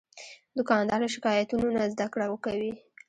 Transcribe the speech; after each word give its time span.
دوکاندار 0.57 0.99
له 1.03 1.09
شکایتونو 1.15 1.67
نه 1.77 1.83
زدهکړه 1.93 2.25
کوي. 2.45 2.71